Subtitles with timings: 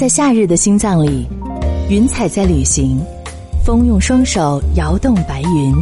[0.00, 1.28] 在夏日的心脏里，
[1.90, 2.98] 云彩在旅行，
[3.62, 5.74] 风用双手摇动白云，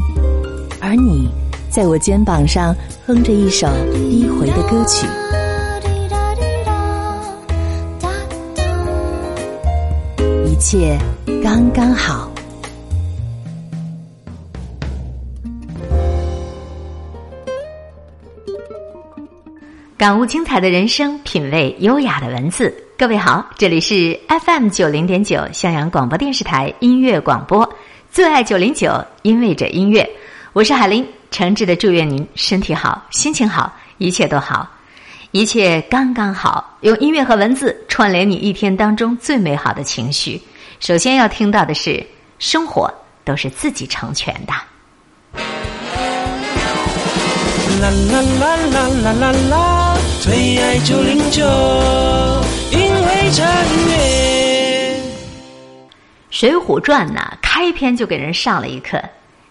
[0.81, 1.31] 而你
[1.71, 2.75] 在我肩膀上
[3.07, 5.07] 哼着一首低回的歌曲。
[10.47, 10.99] 一切
[11.41, 12.29] 刚刚好。
[19.99, 22.73] 感悟精彩的人生，品味优雅的文字。
[22.97, 27.69] 各位好，这里是 FM 九零点九襄阳广播电视台音乐广播，
[28.09, 30.09] 最爱九零九，因为这音乐，
[30.53, 34.71] 我是海林，诚挚的祝愿您身体好，心情好，一切都好，
[35.33, 36.79] 一切刚刚好。
[36.83, 40.41] 用音乐和文字串联你一天当中最美好的情绪。
[40.79, 42.07] 首先要听到的是，
[42.39, 42.89] 生活
[43.25, 44.53] 都是自己成全的。
[47.81, 49.88] 啦啦啦啦啦啦啦，
[50.29, 51.43] 最爱九零九，
[52.71, 55.01] 因为这音乐。
[56.29, 59.03] 《水浒传》呢，开篇就给人上了一课，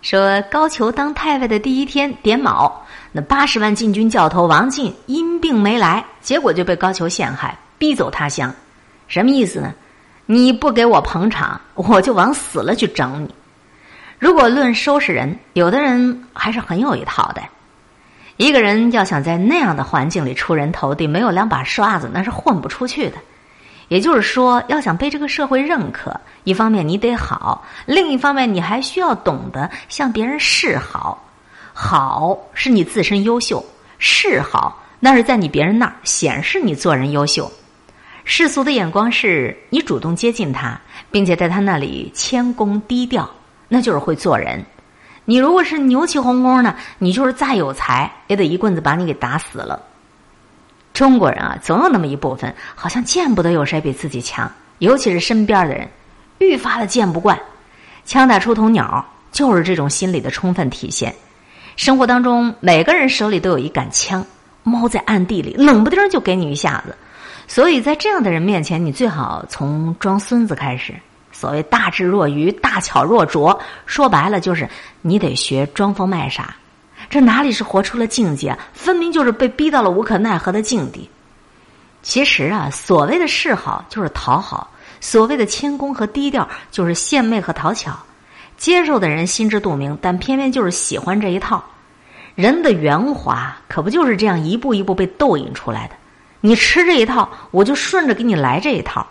[0.04, 8.54] 说高俅当太尉的第一天点卯，那八十万禁军教头王进因病没来，结果就被高俅陷害，逼走他乡。
[9.08, 9.73] 什么意思呢？
[10.28, 13.34] 你不给我捧场，我就往死了去整你。
[14.20, 17.42] 如果论收拾人，有的人还是很有一套的。
[18.38, 23.18] 一个人要想在那样的环境里出人头地，没有两把刷子那是混不出去的。
[23.88, 31.24] 也就是说，要想被这个社会认可，一方面你得好，另一方面你还需要懂得向别人示好。
[31.74, 33.64] 好是你自身优秀，
[33.98, 37.52] 示好那是在你别人那儿显示你做人优秀。
[38.26, 40.80] 世俗的眼光是你主动接近他，
[41.10, 43.30] 并且在他那里谦恭低调，
[43.68, 44.64] 那就是会做人。
[45.30, 49.78] 你如果是牛气哄哄的，你就是再有才，也得一棍子把你给打死了。
[50.94, 55.86] 中国人啊，总有那么一部分，好像见不得有谁比自己强，尤其是身边的人，
[56.38, 57.38] 愈发的见不惯。
[58.05, 61.14] 枪打出头鸟，就是这种心理的充分体现。
[61.75, 64.26] 生活当中，每个人手里都有一杆枪，
[64.64, 66.95] 猫在暗地里，冷不丁就给你一下子。
[67.49, 70.95] 所以在这样的人面前，你最好从装孙子开始。
[71.39, 74.67] 所谓大智若愚，大巧若拙，说白了就是
[75.03, 76.55] 你得学装疯卖傻。
[77.11, 78.58] 这哪里是活出了境界？
[78.73, 81.08] 分明就是被逼到了无可奈何的境地。
[82.02, 87.95] 其实啊，所谓的示好就是讨好，所谓的谦恭和低调就是献媚和讨巧。
[88.58, 91.64] 接受的人心知肚明，但偏偏就是喜欢这一套。
[92.33, 95.93] 人的圆滑可不就是这样一步一步被逗引出来的？
[96.42, 99.05] 你吃这一套，我就顺着给你来这一套。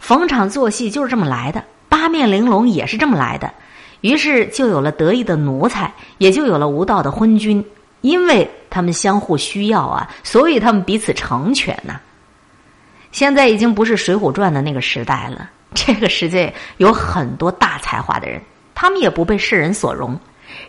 [0.00, 3.52] 逢场作戏就是这么来的，八面玲珑也是这么来的，
[4.00, 7.64] 于是就有了得意的奴才，也就有了无道的昏君，
[8.00, 12.00] 因为他们相互需要啊，所以他们彼此成全呐。
[13.12, 18.40] 现在已经不是《水浒传》的那个时代了， 这个世界有很多大才华的人，
[18.74, 20.18] 他们也不被世人所容，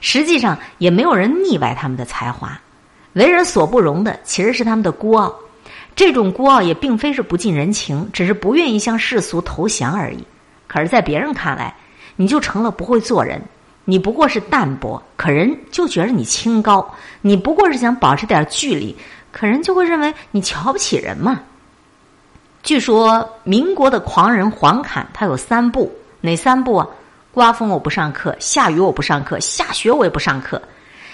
[0.02, 2.60] 实际上也没有人腻歪他们的才华，
[3.14, 5.34] 为人所不容的其实是他们的孤傲。
[5.96, 10.26] 这种孤傲也并非是不近人情，只是不愿意向世俗投降而已。
[10.68, 11.76] 可是，在别人看来，
[12.16, 13.42] 你就成了不会做人，
[13.86, 16.82] 你不过是淡泊，可人就觉得你清高；
[17.22, 18.96] 你不过是想保持点距离，
[19.32, 21.42] 可人就会认为你瞧不起人嘛。
[22.64, 25.92] 据说，民国的狂人黄侃，他有三步，
[26.22, 26.88] 哪三步啊？
[27.34, 30.62] 刮风我不上课，下雨我不上课，下雪我也不上课。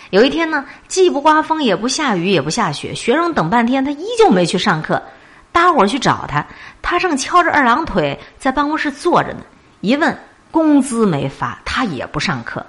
[0.09, 5.01] 有一天呢，既不刮风，也不下雨，也不下雪，学生等半天，他依旧没去上课。
[5.51, 6.45] 大伙儿去找他，
[6.81, 9.39] 他正翘着二郎腿在办公室坐着呢。
[9.81, 10.17] 一问，
[10.51, 12.65] 工资没发，他也不上课。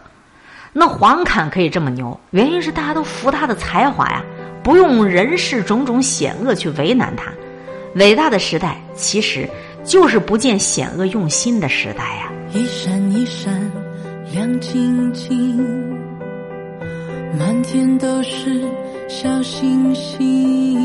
[0.73, 4.23] 那黄侃可以这么牛，原因是大家都服他的才华呀，
[4.63, 7.25] 不用人世种种险恶去为难他。
[7.95, 9.49] 伟大的时代，其实
[9.85, 12.31] 就是不见险恶用心的时代呀。
[12.53, 13.53] 一闪一闪
[14.33, 15.88] 亮晶晶。
[17.37, 18.63] 满天都是
[19.09, 20.79] 小星星，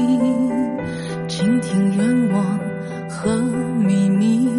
[1.27, 2.59] 倾听愿望
[3.09, 3.29] 和
[3.79, 4.49] 秘密，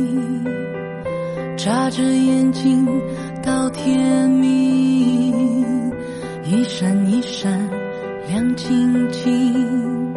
[1.56, 2.86] 眨着眼睛
[3.42, 5.92] 到天明，
[6.44, 7.68] 一闪一闪
[8.28, 10.14] 亮晶晶，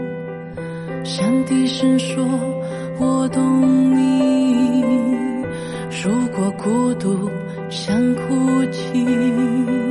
[1.04, 2.26] 想低声说
[3.00, 4.84] 我懂你，
[6.04, 7.30] 如果孤独
[7.70, 9.87] 想哭泣。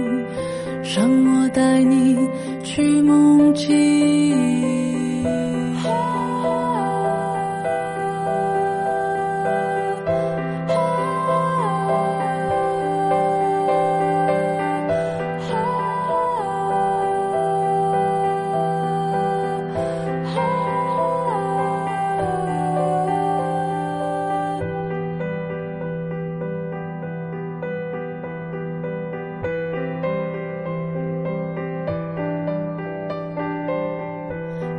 [0.95, 2.17] 让我带你
[2.63, 4.76] 去梦境。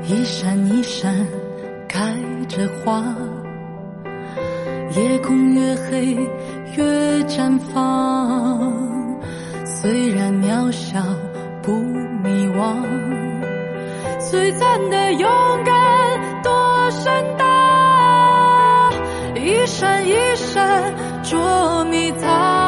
[0.10, 1.14] 一闪一闪
[1.86, 2.16] 开
[2.48, 3.04] 着花，
[4.96, 6.16] 夜空越黑
[6.78, 8.74] 越绽放。
[9.66, 11.02] 虽然渺小
[11.62, 11.74] 不
[12.24, 12.78] 迷惘，
[14.18, 15.30] 璀璨的勇
[15.66, 18.90] 敢多盛大，
[19.36, 22.67] 一闪一闪捉迷藏，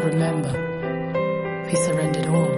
[0.00, 0.52] to remember.
[1.66, 2.55] we surrendered all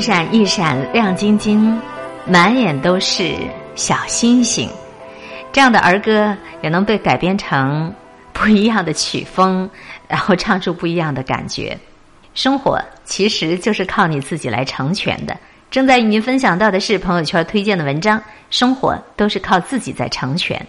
[0.00, 1.78] 一闪一闪亮晶晶，
[2.26, 3.34] 满眼都是
[3.74, 4.66] 小星星。
[5.52, 7.94] 这样的儿歌也能被改编成
[8.32, 9.68] 不一样的曲风，
[10.08, 11.78] 然后唱出不一样的感觉。
[12.32, 15.36] 生活其实就是靠你自己来成全的。
[15.70, 18.18] 正在与您分享到的是朋友圈推荐的文章，
[18.48, 20.66] 生活都是靠自己在成全。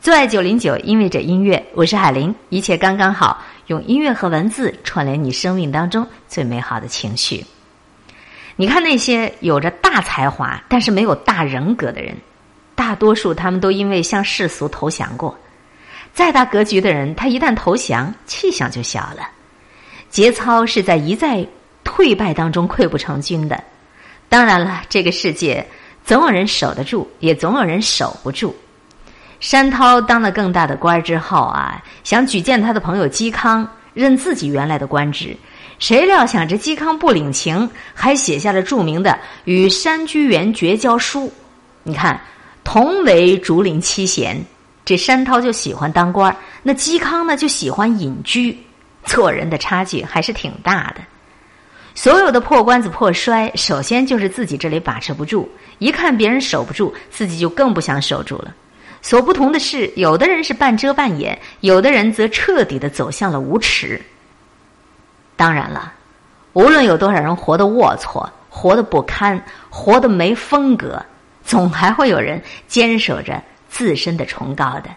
[0.00, 7.44] 最爱九零九，因为这音乐，我是海林，一切刚刚好，用音乐和文字串联你生命当中最美好的情绪。
[8.60, 12.14] 你看那些有着大才华但是没有大人格的人，
[12.74, 15.34] 大多数他们都因为向世俗投降过。
[16.12, 19.26] 再大格局的人，他一旦投降，气象就小了。
[20.10, 21.42] 节操是在一再
[21.84, 23.64] 退败当中溃不成军的。
[24.28, 25.66] 当然了，这个世界
[26.04, 28.54] 总有人守得住，也总有人守不住。
[29.40, 35.34] 山涛当了更大的官之后啊，想举荐他的朋友嵇康任自己原来的官职。
[35.80, 39.10] 谁料想这嵇康不领情，还写下了著名的
[39.44, 41.26] 《与山居元绝交书》。
[41.82, 42.20] 你看，
[42.62, 44.38] 同为竹林七贤，
[44.84, 48.56] 这山涛就喜欢当官那嵇康呢就喜欢隐居。
[49.06, 51.00] 做人的差距还是挺大的。
[51.94, 55.50] 所有的破罐子破摔，首先就是自己这里把持不住。
[55.78, 58.54] 一看别人守不住，自己就更不想守住了。
[59.00, 63.98] 所不同的是，有的人是半遮半掩，有的人则彻底的走向了无耻。
[65.40, 65.90] 当然了，
[66.52, 71.02] 无论有多少人活得龌龊、活得不堪、活得没风格，
[71.42, 74.90] 总还会有人坚守着自身的崇高的。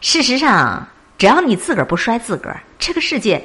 [0.00, 0.84] 事实上，
[1.16, 3.40] 只要你自个儿不摔自个儿，这个世界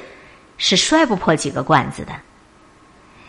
[0.58, 2.12] 是摔不破几个罐子的。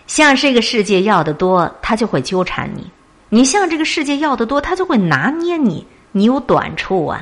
[0.08, 2.90] 向这个世界要的多，他就会纠缠你；
[3.30, 5.86] 你向这个世界要的多，他就会拿捏你。
[6.12, 7.22] 你有短处啊。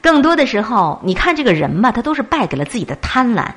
[0.00, 3.48] 更多的时候，你看这个人吧，他都是败给了自己的贪婪。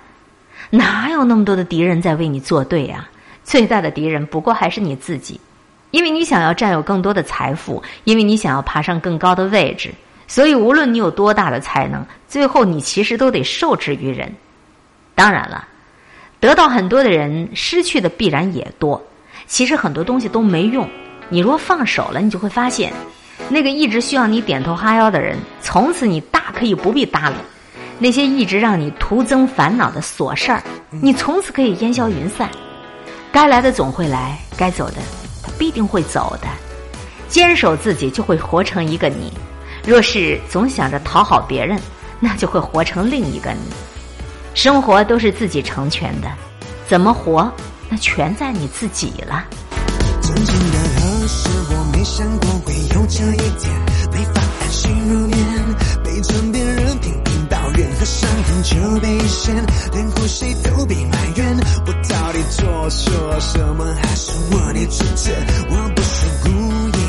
[0.75, 3.07] 哪有那么多的敌人在为你作对啊？
[3.43, 5.39] 最大的敌人不过还是你自己，
[5.91, 9.93] 因为你想要占有更多的财富，因为你想要爬上更高的位置，
[10.27, 14.33] 所以无论你有多大的才能，最后你其实都得受制于人。
[15.13, 15.67] 当然了，
[16.39, 18.99] 得到很多的人，失去的必然也多。
[19.45, 20.89] 其实很多东西都没用，
[21.29, 22.91] 你若放手了，你就会发现，
[23.47, 27.35] 那个一直需要你点头哈腰的人，从此你大可以不必搭理；
[28.03, 32.49] 那些一直让你徒增烦恼的琐事儿，你从此可以烟消云散。
[33.31, 34.95] 该来的总会来，该走的
[35.41, 36.47] 他必定会走的。
[37.29, 39.31] 坚守自己，就会活成一个你；
[39.87, 41.79] 若是总想着讨好别人，
[42.19, 43.71] 那就会活成另一个你。
[44.53, 46.27] 生活都是自己成全的，
[46.85, 47.49] 怎么活，
[47.87, 49.45] 那全在你自己了。
[50.21, 53.73] 曾经的何时，我没想过会有这一天，
[54.11, 55.37] 没法安心入眠，
[56.03, 56.62] 被枕边人频频抱怨
[57.99, 61.57] 和伤痕就被掀，连呼吸都被埋怨。
[61.85, 63.85] 我到底做错什么？
[64.01, 65.33] 还是我的错？
[65.69, 66.49] 我不是故
[66.97, 66.99] 意，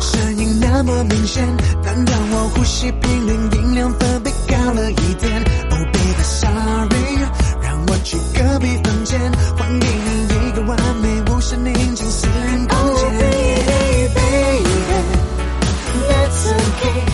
[0.00, 1.46] 声音那么明显，
[1.82, 5.44] 难道我呼吸频率音量分贝高了一点。
[5.70, 7.18] Oh baby sorry，
[7.62, 9.20] 让我去隔壁房间，
[9.56, 13.35] 还给你一个完美无声宁静私人空间。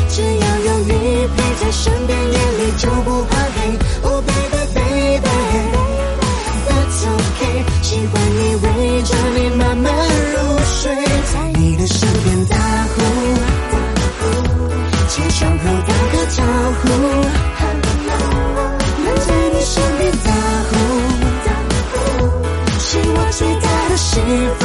[0.09, 0.93] 只要有你
[1.37, 3.57] 陪在身边，夜里就不怕黑。
[4.03, 5.31] Oh baby baby，That's
[7.07, 8.67] okay，喜欢你围
[9.03, 9.93] 着你慢慢
[10.33, 10.95] 入睡，
[11.33, 12.57] 在你的身边打
[12.95, 12.97] 呼，
[15.09, 16.39] 起床后打个招
[16.81, 16.83] 呼，
[19.05, 20.29] 能在你身边打
[20.69, 20.73] 呼，
[22.79, 24.11] 是我最大的幸
[24.59, 24.61] 福。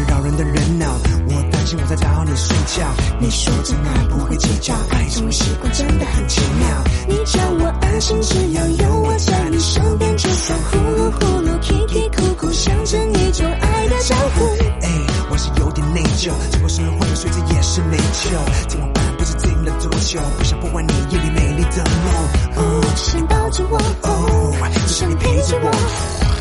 [0.00, 0.86] 人的闹人，还是扰人的人闹？
[1.28, 2.82] 我担心我在打扰你睡觉。
[3.20, 6.84] 你说真爱不会计较，爱这种习惯真的很奇妙。
[7.08, 14.44] 你叫我安心，只要有我在你身边，就算呼噜呼噜、啼啼哭哭，象征一种爱的招呼。
[14.82, 14.88] 哎，
[15.30, 18.30] 我是有点内疚，结果生活的睡着也是内疚。
[18.68, 22.14] 今晚半不知静了多久，不想破坏你夜里美丽的梦。
[22.56, 24.52] 哦，只想抱着我，哦，
[24.86, 25.70] 只想你陪着我。
[25.70, 26.33] 我爱的不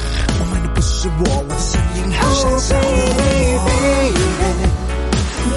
[1.03, 2.81] 是我，我的声音好像少了。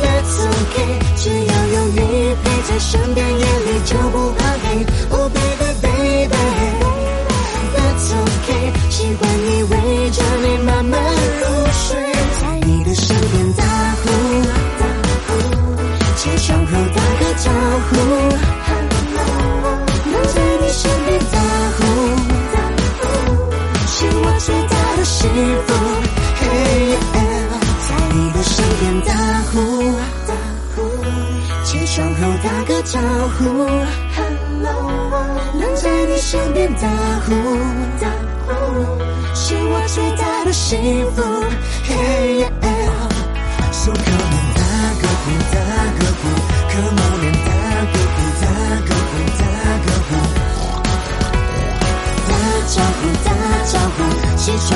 [0.03, 4.85] That's okay，只要有你陪在身边，夜里就不怕黑。
[32.97, 33.45] 招呼
[34.17, 34.73] ，Hello，
[35.53, 36.89] 能在你身边打
[37.27, 37.29] 呼，
[39.35, 41.21] 是我最大的幸福。
[41.85, 44.63] Hey yeah，So come on 打
[44.97, 45.57] 个呼，打
[45.93, 46.25] 个呼
[46.73, 47.53] ，Come on and 打
[47.93, 48.45] 个呼，打
[48.81, 49.45] 个呼，打
[49.85, 50.11] 个呼。
[52.27, 52.33] 打
[52.67, 53.29] 招呼，打
[53.67, 53.99] 招呼，
[54.39, 54.69] 起床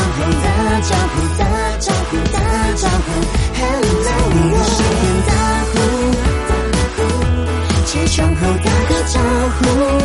[8.10, 9.20] 呼，起床后打个招
[9.56, 9.99] 呼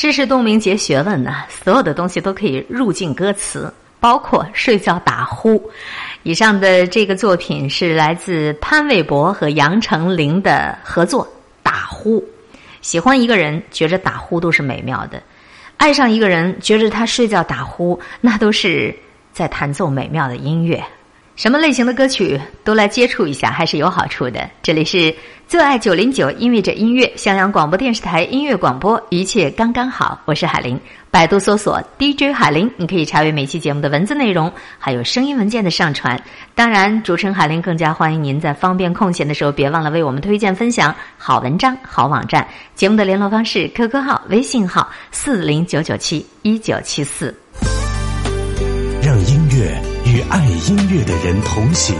[0.00, 5.60] 世事洞明皆学问呐、所有的东西都可以入境歌词，包括睡觉打呼。
[6.22, 11.26] 以上的这个作品是来自潘玮柏和杨丞琳的合作
[11.64, 12.20] 《打呼》。
[12.80, 15.18] 喜欢一个人，觉着打呼都是美妙的；
[15.78, 18.96] 爱上一个人，觉着他睡觉打呼，那都是
[19.32, 20.80] 在弹奏美妙的音乐。
[21.38, 24.50] 什么类型的歌曲都来接触一下，还是有好处的。
[24.60, 25.14] 这里是
[25.46, 30.20] 最爱九零九，因为这音乐，襄阳广播电视台音乐广播，一切刚刚好。
[30.24, 30.76] 我是海玲，
[31.12, 36.20] 百度搜索 DJ 海玲，你可以查阅每期节目的文字内容，还有声音文件的上传。
[36.56, 42.44] 当然，主持人海玲更加欢迎您在方便空闲的时候，别忘了为我们推荐分享好文章、好网站。
[42.74, 47.32] 节目的联络方式：QQ 号、微信号四零九九七一九七四。
[49.00, 49.80] 让音乐
[50.30, 51.96] 爱音乐的人同行。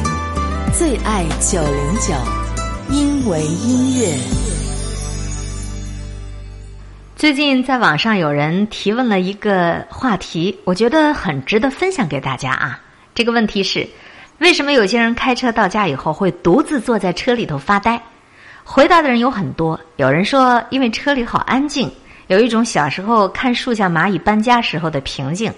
[0.76, 2.14] 最爱九零九，
[2.90, 4.14] 因为音乐。
[7.16, 12.78] 最近在网上有人提问了一个话题，我觉得很值得分享给大家啊。
[13.14, 13.88] 这个问题是：
[14.40, 17.98] 为什么有些人开车到家以后会独自坐在车里头发呆？
[18.62, 21.90] 回答的人有很多，有人说因为车里好安静，
[22.26, 25.50] 有一种小时候看树下蚂蚁搬家时候的平静；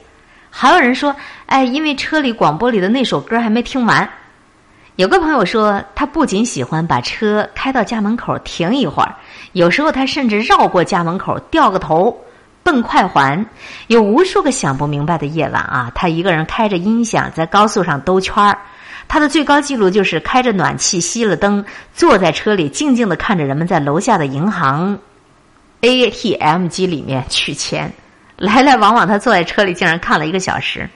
[0.50, 1.14] 还有人说，
[1.46, 4.08] 哎，因为车里广播里的那首歌还没听完。
[4.96, 9.14] 有个朋友说，他不仅喜欢把车开到家门口停一会儿，
[9.52, 12.24] 有时候他甚至绕过家门口掉个头
[12.62, 13.46] 奔快环。
[13.86, 18.58] 有无数个想不明白的夜晚啊，他一个人开着音响在高速上兜圈儿。
[19.08, 21.64] 他的最高纪录就是开着暖气、熄了灯，
[21.94, 24.98] 坐在车里静静的看着人们在楼下的银行
[25.80, 27.92] ATM 机里面取钱。
[28.40, 30.88] 来来往往，他坐在车里竟然看了一个小时。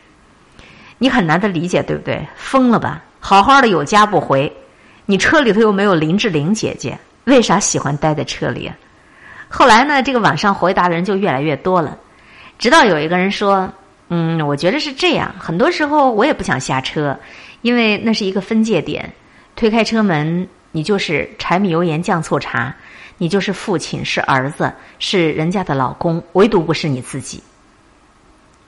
[0.96, 2.26] 你很难的理解，对不对？
[2.34, 3.04] 疯了吧？
[3.20, 4.50] 好好的有家不回，
[5.04, 8.72] 你车里头又没有林志玲姐姐，为啥喜欢待在车里？
[9.50, 11.98] 后来呢，这个网上回答的人就越来越多了，
[12.58, 13.70] 直到有一个人说
[14.08, 17.14] ：“嗯，我觉得是这样，很多时候我也不想下车，
[17.60, 19.12] 因为那是一个分界点。
[19.54, 22.74] 推开车门，你就是柴米油盐酱醋茶，
[23.24, 27.42] 你就是父亲，是儿子，是人家的老公，唯独不是你自己。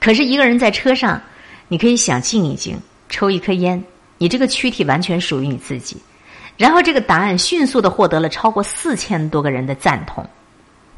[0.00, 1.20] 可是一个人在车上，
[1.68, 2.74] 你可以想静一静，
[3.10, 3.84] 抽一颗烟。”
[4.16, 5.98] 你这个躯体完全属于你自己，
[6.56, 10.26] 然后这个答案迅速的获得了超过四千多个人的赞同。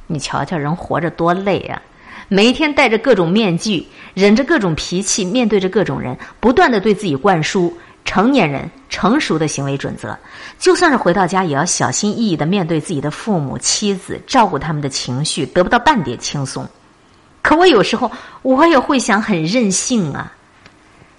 [0.07, 1.83] 你瞧瞧，人活着多累啊！
[2.29, 3.85] 每一天戴着各种面具，
[4.15, 7.77] 忍着各种脾气，面对着各种人，不断的对自己灌输
[8.09, 10.19] 成年人成熟的行为准则。
[10.59, 16.67] 就算是回到家，也要小心翼翼的面对自己的父母、妻子，照顾他们的情绪，得不到半点轻松。
[17.43, 18.11] 可我有时候
[18.41, 20.33] 我也会想，很任性啊！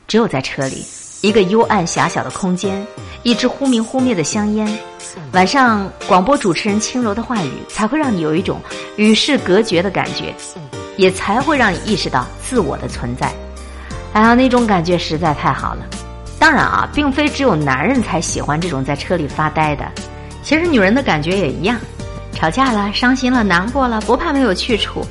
[0.07, 0.83] 只有在车里。
[1.21, 2.83] 一个幽暗狭小的空间，
[3.21, 4.79] 一支忽明忽灭的香烟，
[5.33, 8.59] 晚上广播主持人轻柔的话语，才会让你有一种
[8.95, 10.33] 与世隔绝的感觉，
[10.97, 13.31] 也才会让你意识到自我的存在。
[14.13, 15.85] 哎呀，那种感觉实在太好了。
[16.39, 19.85] 当然啊，并非只有男人才喜欢这种在车里发呆的，
[20.41, 21.77] 其实女人的感觉也一样。
[22.33, 25.05] 吵架了、伤心了、难过了，不怕没有去处，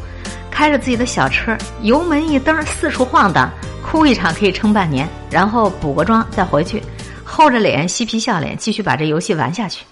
[0.50, 3.50] 开着自己的小车，油门一蹬，四处晃荡。
[3.82, 6.82] 哭一场可以撑半年，然后补个妆再回去，
[7.24, 9.84] 厚着脸嬉皮笑脸继续把这游戏玩下去。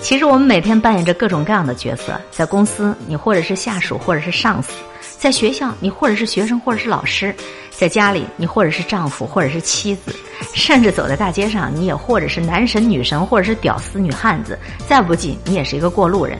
[0.00, 4.72] 其实我们每天扮演着各种各样的角色，在公司你或者是下属或者是上司，
[5.18, 7.34] 在学校你或者是学生或者是老师，
[7.70, 10.14] 在家里你或者是丈夫或者是妻子，
[10.54, 16.38] 甚至走在大街上你也或者是男神女神或者是屌丝女汉子，再不济你也是一个过路人。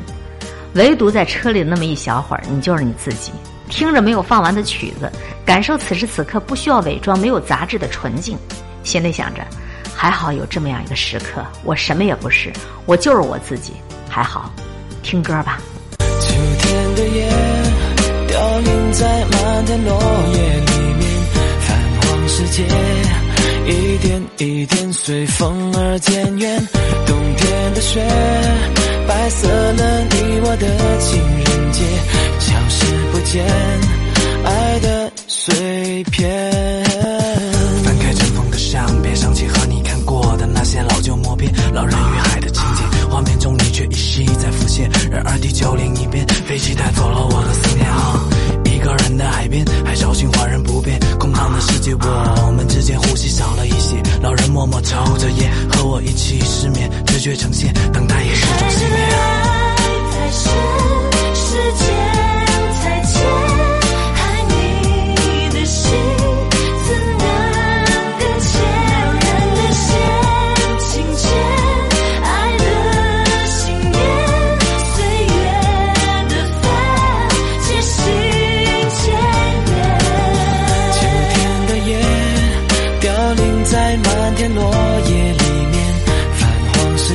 [0.74, 3.32] 唯独在车里那么一小会儿，你就是你自己。
[3.68, 5.10] 听着没有放完的曲子，
[5.44, 8.38] 感受此时此刻不需要伪装、没有杂质的纯净，
[8.84, 9.42] 心里想着，
[9.94, 12.52] 还好有这么样一个时刻，我什么也不是，
[12.86, 13.72] 我就是我自己，
[14.08, 14.50] 还好，
[15.02, 15.60] 听歌吧。
[16.20, 17.07] 秋天的
[18.58, 19.94] 倒映在漫天落
[20.32, 21.08] 叶里面，
[21.60, 22.64] 泛黄世界
[23.68, 26.68] 一点一点随风而渐远，
[27.06, 28.04] 冬天的雪
[29.06, 30.66] 白色了你我的
[30.98, 31.84] 情人节。
[32.40, 33.46] 消失不见
[34.44, 36.84] 爱的碎片。
[37.84, 44.90] 翻开尘封的相片，想起和你看过的那些老旧默片，老人与海的情节，画面中你却依稀在浮现。
[45.12, 47.86] 然而地球另一边，飞机带走了我的思念。
[48.88, 54.02] 个人的海边，海潮循环人不变，空荡的世界，我们之间呼吸少了一些。
[54.22, 58.98] 老人默默抽着烟，和我一起失眠，直觉呈现，等待也是种幸免。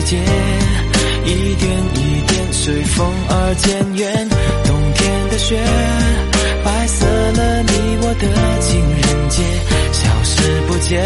[0.05, 4.29] 一点一点随风而渐远，
[4.65, 5.57] 冬天的雪
[6.63, 8.27] 白色了你我的
[8.59, 9.41] 情人节，
[9.91, 11.03] 消失不见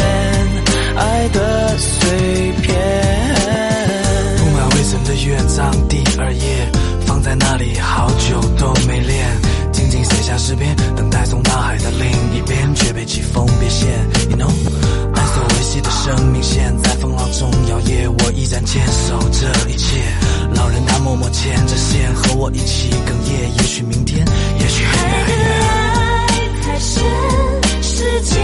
[0.96, 2.76] 爱的碎片。
[4.38, 6.68] 铺满灰尘的乐章第二页，
[7.06, 9.28] 放在那里好久都没练，
[9.72, 13.90] 静静写下诗篇，等待送大海的另一边，却被季风别线。
[14.32, 14.52] You know，
[15.68, 20.02] 惜的生命线，在风浪中摇曳，我依然坚守这一切。
[20.56, 23.54] 老人他默默牵着线，和我一起哽咽。
[23.58, 24.26] 也许明天，
[24.60, 25.46] 也许很远很远。
[25.68, 26.28] 爱
[26.64, 27.04] 太深，
[27.82, 28.38] 时间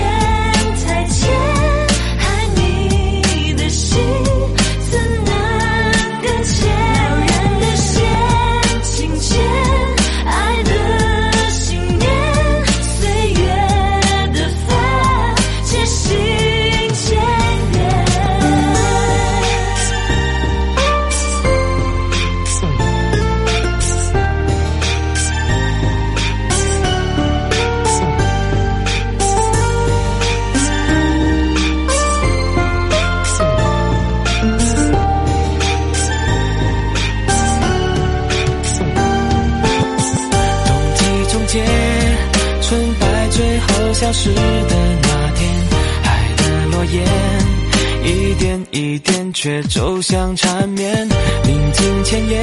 [49.43, 50.95] 却走向缠绵。
[51.43, 52.41] 聆听前夜，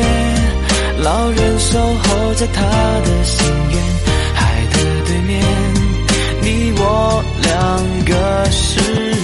[1.02, 3.82] 老人守候在他的心愿。
[4.34, 5.42] 海的对面，
[6.42, 9.14] 你我两个世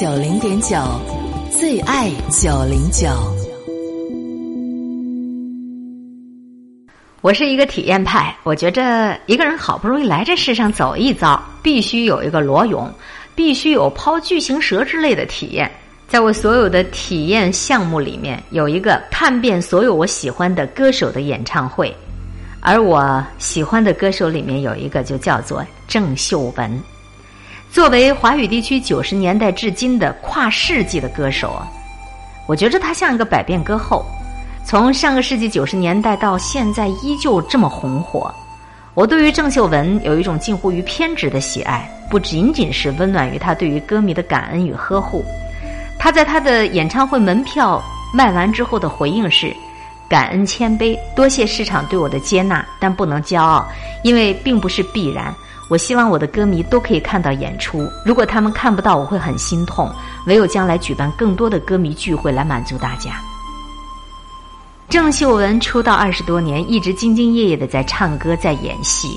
[0.00, 0.76] 九零点九，
[1.56, 3.06] 最爱九零九。
[7.20, 12.92] 我是一个体验派，我觉着一个人好不容易来这世上走一遭，必须有一个裸泳，
[13.36, 15.70] 必须有抛巨型蛇之类的体验。
[16.08, 21.94] 在我所有的体验项目里面，有一个看遍所有我喜欢的歌手的演唱会。
[22.58, 26.82] 而我喜欢的歌手里面有一个，就叫做郑秀文。
[27.74, 31.66] 作为华语地区九十年代至今的跨世纪的歌手啊，
[32.46, 34.06] 我觉着他像一个百变歌后。
[34.64, 38.32] 从上个世纪九十年代到现在，依旧这么红火。
[38.94, 45.24] 我对于郑秀文有一种近乎于偏执的喜爱，不仅仅是温暖于他对于歌迷的感恩与呵护。
[45.98, 47.82] 他在他的演唱会门票
[48.14, 49.52] 卖完之后的回应是。
[50.08, 53.66] 感恩谦卑，多谢市场对我的接纳，但不能骄傲，
[54.04, 55.34] 因为并不是必然。
[55.70, 59.90] 我希望我的歌迷都可以看到演出，如果他们看不到，我会很心痛。
[60.26, 63.20] 唯有将来举办更多的歌迷聚会来满足大家。
[64.88, 69.08] 郑秀文出道二十多年，一直兢兢业业的在唱歌，在演戏。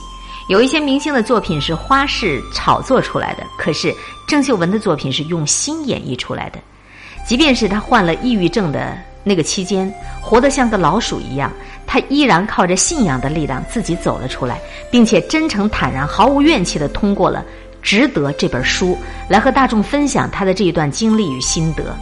[0.47, 3.93] 有一些明星的作品是花式炒作出来的，可是
[4.27, 6.59] 郑秀文的作品是用心演绎出来的。
[7.27, 8.97] 即便是他患了抑郁症的。
[9.23, 11.51] 那个期间，活得像个老鼠一样，
[11.87, 14.59] 他依然靠着信仰的力量自己走了出来，
[14.91, 17.39] 并且真诚坦然、毫无怨气的通过了
[17.81, 18.95] 《值得》这本书，
[19.29, 21.95] 来和大众分享他的这一段经历与心得。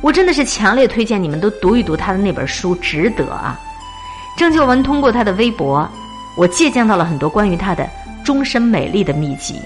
[0.00, 3.58] 我真的是强烈推荐你们都读一读他的那本书《值得》啊！
[4.36, 5.88] 郑秀文通过他的微博，
[6.36, 7.88] 我借鉴到了很多关于她的
[8.24, 9.60] 终身美丽的秘籍。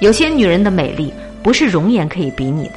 [0.00, 2.76] 有些女人的美丽不是容颜可以比拟的。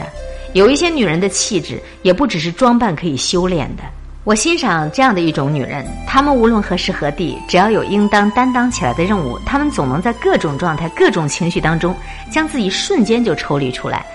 [0.54, 3.84] 有一些女人的气质，也不只是装扮可以修炼的。
[4.30, 11.96] 我欣赏这样的一种女人，她们无论何时何地，只要有应当担当起来的任务，她们总能在各种状态、各种情绪当中，
[12.30, 14.06] 将自己瞬间就抽离出来，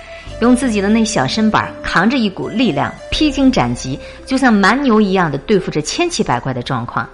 [0.41, 7.09] 用自己的那小身板扛着一股力量，披荆斩棘，就像蛮牛一样的对付着千奇百怪的状况。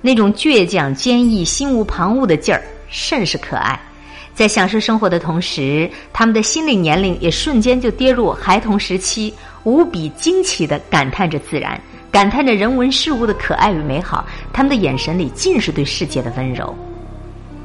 [0.00, 3.76] 那种倔强、坚毅、心无旁骛的劲儿，甚是可爱。
[4.32, 11.80] 在享受生活的同时，他们的心理年龄也瞬间就跌入孩童时期，无比惊奇的感叹着自然，
[12.14, 14.24] 感叹着人文事物的可爱与美好。
[14.52, 16.72] 他们的眼神里尽是对世界的温柔，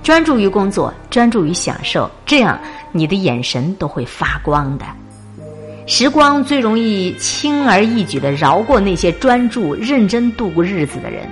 [0.02, 2.60] 专注于工作，专注于享受，这样
[2.92, 4.86] 你的眼神都会发光的。
[5.86, 11.30] 时光最容易轻而易举的饶过那些专注认真度过日子的人。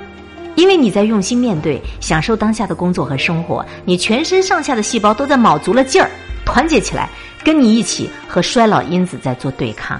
[0.56, 6.08] 因为你在用心面对、享受当下的工作和生活，你全身上下的细胞都在卯足了劲儿，
[6.46, 7.10] 团结起来，
[7.44, 10.00] 跟你一起和衰老因子在做对抗。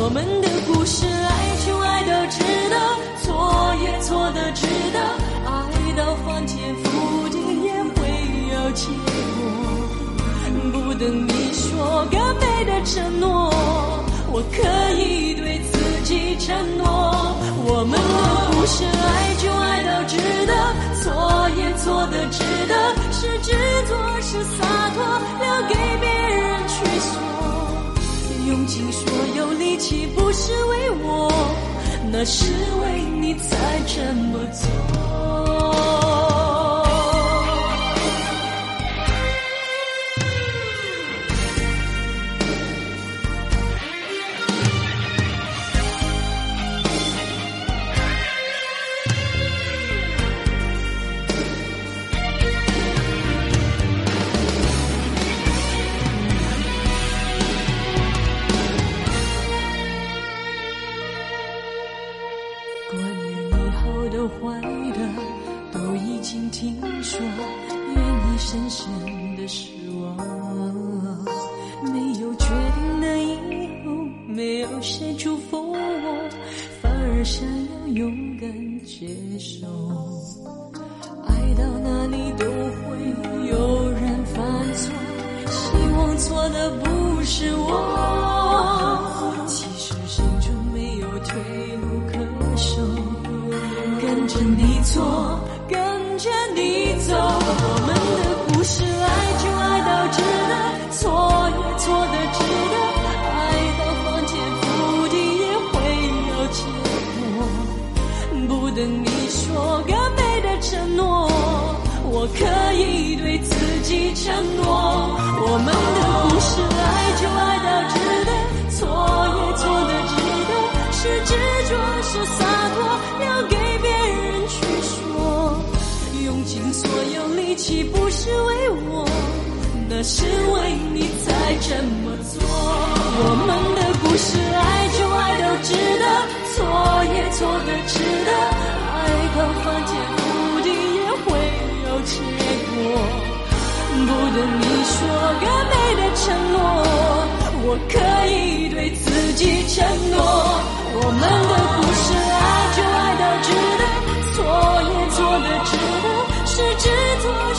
[0.00, 2.38] 我们的故事，爱就爱到值
[2.70, 2.76] 得，
[3.20, 4.98] 错也错的值得。
[5.44, 5.50] 爱
[5.96, 7.98] 到翻天覆地也会
[8.54, 8.86] 有结
[9.34, 9.38] 果，
[10.72, 13.50] 不等你说更美的承诺，
[14.30, 14.56] 我可
[14.94, 16.36] 以对自己。
[16.38, 16.86] 承诺，
[17.66, 17.98] 我们的
[18.52, 20.52] 故事，爱就爱到值得，
[21.02, 22.72] 错也错的值得，
[23.12, 23.52] 是执
[23.88, 25.04] 着是洒脱，
[25.44, 26.17] 留给别。
[29.78, 31.30] 岂不是为我，
[32.10, 32.46] 那是
[32.82, 35.97] 为你才这么做。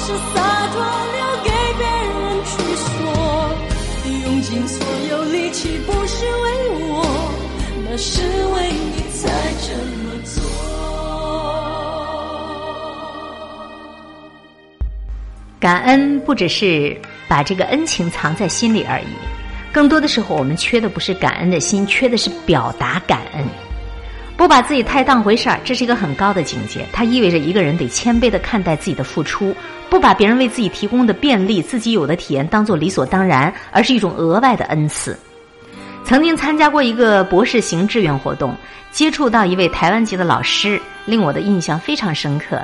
[0.09, 0.41] 是洒
[0.73, 2.09] 脱，留给别人
[2.43, 2.89] 去说。
[4.25, 6.31] 用尽所有力气不是为
[6.89, 7.05] 我，
[7.87, 9.29] 那是为你才
[9.61, 9.69] 这
[10.01, 10.41] 么做。
[15.59, 19.13] 感恩不只是把这个恩情藏在心里而已，
[19.71, 23.45] 更多的时候我们缺的不是感恩的心，缺的是表达感恩。
[24.35, 26.85] 不把自己太当回事儿，这是一个很高的境界。
[26.93, 29.53] 它意味着一个人得谦卑的看待自己的付出，
[29.89, 35.17] 不把别人为自己提供的便利、自己有的体验当做理所当然，而是一种额外的恩赐。
[36.03, 38.55] 曾经参加过一个博士型志愿活动，
[38.91, 42.61] 接触到一位台湾籍的老师，令我的印象非常深刻。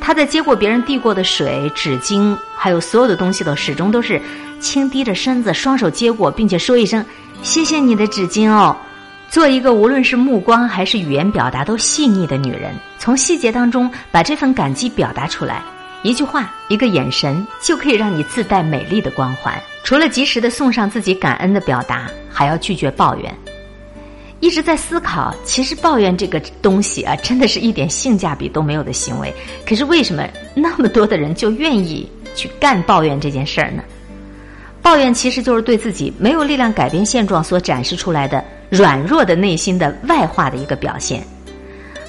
[0.00, 4.20] 他在接过别人递过的水、纸巾，还有所有的东西的，始终都是
[4.60, 7.04] 轻低着身子，双手接过，并且说一声
[7.42, 8.76] “谢谢你的纸巾哦”。
[9.30, 15.62] 做一个无论是目光还是语言表达都细腻的女人，从细节当中把这份感激表达出来。
[16.04, 19.58] 一句话，一个眼神，就可以让你自带美丽的光环。
[19.82, 23.34] 除了及时的送上自己感恩的表达，还要拒绝抱怨。
[24.38, 29.32] 一直在思考，其实抱怨这个东西啊，真的是一点性价比都没有的行为。
[29.66, 33.82] 可是为什么那么多的人就愿意去干抱怨这件事儿呢？
[34.82, 41.26] 抱怨其实就是对自己没有力量改变现状所展示出来的软弱的内心的外化的一个表现。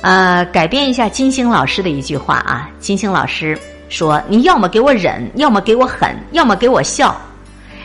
[0.01, 3.57] 呃，改变一下金星老师的一句话啊，金星老师
[3.89, 7.19] 说：“你要么给我忍，要么给我狠，要么给我笑。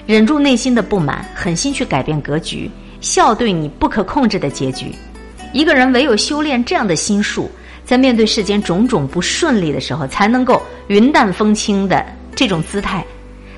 [0.06, 4.94] 忍住内心的不满，狠心去改变格局。”笑对你不可控制的结局，
[5.54, 7.50] 一个人唯有修炼这样的心术，
[7.82, 13.02] 在面对世间种种不顺利的时候，才能够云淡风轻的这种姿态，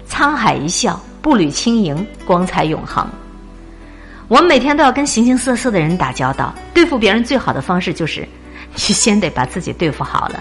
[0.09, 3.05] 沧海一笑，步履轻盈，光彩永恒。
[4.29, 8.21] 我们每天都要跟形形色色的人打交道，对付别人最好的方式就是，
[8.75, 10.41] 你先得把自己对付好了，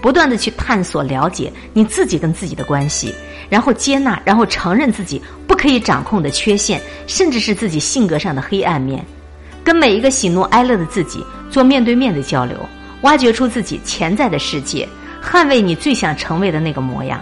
[0.00, 3.14] 不断的去探索了解你自己跟自己的关系。
[3.48, 9.04] 然后接纳，然后承认自己不可以掌控的缺陷，甚至是自己性格上的黑暗面，
[9.64, 12.56] 跟每一个喜怒哀乐的自己做面对面的交流，
[13.02, 14.88] 挖掘出自己潜在的世界，
[15.20, 17.20] 捍卫你最想成为的那个模样。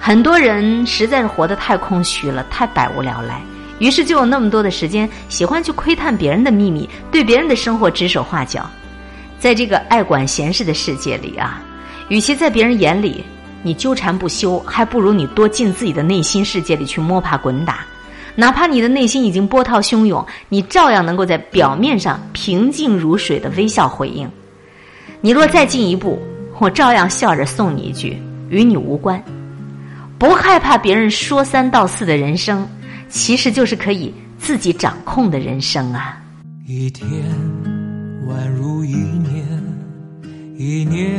[0.00, 3.38] 很多人实在是活得太空虚了，太百无聊赖，
[3.80, 8.66] 于是就有那么多的时间喜欢去窥探别人的秘密，对别人的生活指手画脚。
[9.38, 11.62] 在这个爱管闲事的世界里啊，
[12.08, 13.24] 与其在别人眼里。
[13.62, 17.80] 你纠缠不休，还不如你多进自己的内心世界里去摸爬滚打。
[18.36, 24.30] 哪怕你的内心已经波涛汹涌，你照样能够在表面上平静如水的微笑回应。
[25.20, 26.20] 你若再进一步，
[26.60, 28.16] 我照样笑着送你一句：
[28.48, 29.20] 与你无关。
[30.18, 32.64] 不害怕别人说三道四的人生，
[33.08, 36.22] 其实就是可以自己掌控的人生啊。
[36.64, 37.08] 一天
[38.28, 39.44] 宛如一年，
[40.56, 41.18] 一年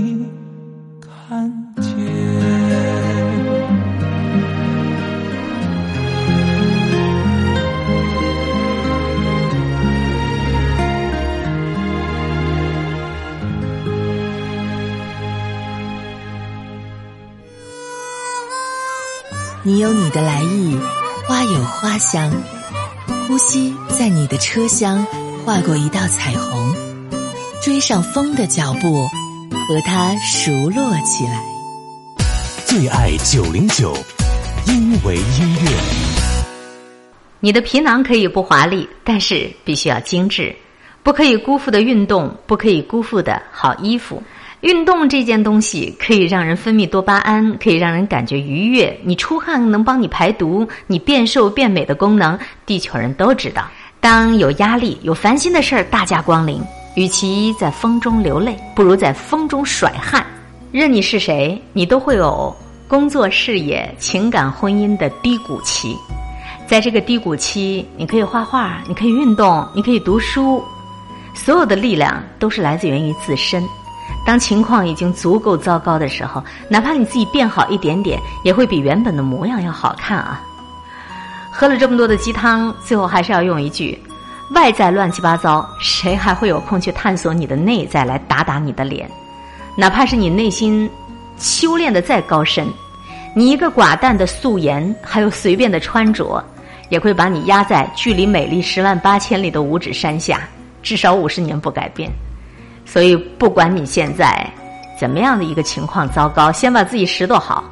[19.73, 20.77] 你有你的来意，
[21.25, 22.29] 花有花香，
[23.25, 25.07] 呼吸在你的车厢
[25.45, 26.75] 划过一道彩虹，
[27.63, 29.07] 追上风的脚步，
[29.65, 31.41] 和它熟络起来。
[32.65, 33.95] 最爱九零九，
[34.67, 35.71] 因为音乐。
[37.39, 40.53] 你的皮囊可以不华丽，但是必须要精致，
[41.01, 44.21] 不可以辜负的运动，不可以辜负的好衣服。
[44.61, 48.95] 运动这件东西可以让人分泌多巴胺，可以让人感觉愉悦。
[49.03, 53.63] 你出汗能帮你排毒，你变瘦变美的功能，地球人都知道。
[53.99, 56.61] 当有压力、有烦心的事儿大驾光临，
[56.95, 60.23] 与其在风中流泪，不如在风中甩汗。
[60.71, 62.55] 任你是谁，你都会有
[62.87, 65.95] 工作、事业、情感、婚姻的低谷期。
[66.67, 70.63] 在这个低谷期，你可以画画，你可以运动，你可以读书，
[71.33, 73.63] 所有的力量都是来自源于自身。
[74.25, 80.41] 当情况已经足够糟糕的时候，哪怕你自己变好一点点，也会比原本的模样要好看啊！
[81.51, 84.01] 喝了这么多的鸡汤，最后还是要用一句：
[84.51, 89.09] 外在乱七八糟，谁还会有空去探索你的内在来打打你的脸？
[89.75, 90.89] 哪怕是你内心
[91.37, 92.67] 修炼的再高深，
[93.35, 96.43] 你一个寡淡的素颜，还有随便的穿着，
[96.89, 100.41] 也会把你压在距离美丽十万八千里的五指山下，
[100.83, 102.11] 至少五十年不改变。
[102.91, 104.45] 所以，不管你现在
[104.99, 107.63] 怎么样的一个情况糟糕，先把自己拾掇好。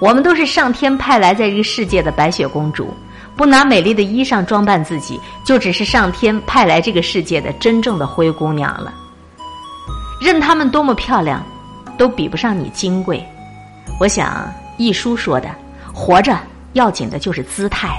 [0.00, 2.88] 我们都是上天派来在这个世界的白雪公主，
[3.36, 8.94] 不拿美丽的衣裳装扮自己，就只是上天派来这个世界的真正的灰姑娘了。
[10.22, 11.44] 任她们多么漂亮，
[11.98, 13.22] 都比不上你金贵。
[14.00, 15.50] 我想，一书说的，
[15.92, 16.34] 活着
[16.72, 17.90] 要紧的就是姿态。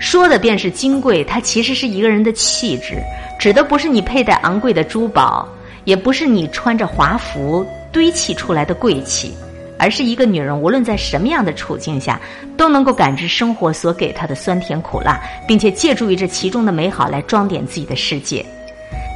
[0.00, 3.00] 说的便是金贵，它其实是一个人的气质，
[3.38, 5.48] 指的不是你佩戴昂贵的珠宝。
[5.88, 9.34] 也不是你穿着华服堆砌出来的贵气，
[9.78, 12.20] 而是一个女人无论在什么样的处境下，
[12.58, 18.44] 都能够感知生活所给她的酸甜苦辣，并且借助于这其中的美好来装点自己的世界。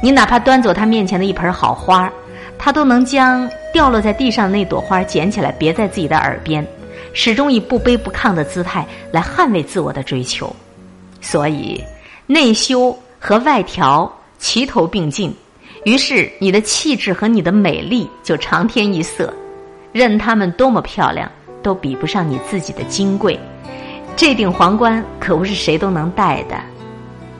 [0.01, 2.11] 你哪怕端走她面前的一盆好花，
[2.57, 6.65] 她都能将掉落在地上那朵花捡起来别在自己的耳边，
[7.13, 10.51] 始终以不卑不亢的姿态来捍卫自我的追求。
[11.21, 11.83] 所以，
[12.25, 15.31] 内修和外调齐头并进。
[15.85, 19.33] 于是，你的气质和你的美丽就长天一色，
[19.91, 21.29] 任他们多么漂亮，
[21.61, 23.37] 都比不上你自己的金贵。
[24.15, 26.55] 这顶皇冠可不是谁都能戴的，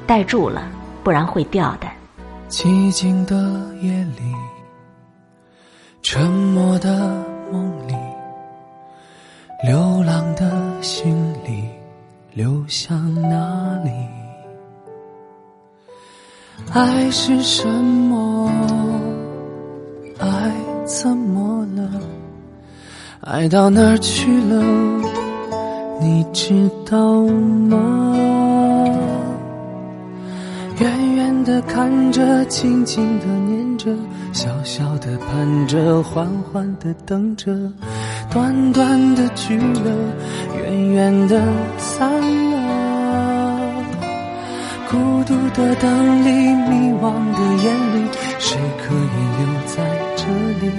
[0.06, 0.68] 戴住了，
[1.04, 1.88] 不然会掉的。
[2.50, 3.36] 寂静的
[3.82, 4.34] 夜里，
[6.02, 6.89] 沉默的
[7.52, 7.96] 梦里，
[9.64, 11.64] 流浪的心里，
[12.34, 13.91] 流向哪里？
[16.72, 18.49] 爱是什么？
[20.20, 20.28] 爱
[20.86, 21.89] 怎么了？
[23.22, 24.64] 爱到哪儿去了？
[26.01, 27.24] 你知道
[27.70, 27.78] 吗？
[30.80, 33.91] 远远的看着，静静的念着，
[34.34, 37.55] 小小的盼着，缓缓的等着，
[38.32, 39.91] 短短的聚了，
[40.57, 41.39] 远远的
[41.78, 42.43] 散了。
[44.94, 46.30] 孤独的灯里，
[46.70, 47.98] 迷惘的眼里，
[48.38, 49.78] 谁可以留在
[50.16, 50.22] 这
[50.62, 50.70] 里？